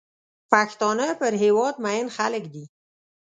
[0.51, 2.63] پښتانه پر هېواد مین خلک دي.